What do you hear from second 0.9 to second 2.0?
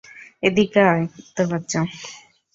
আয়, কুত্তার বাচ্চা!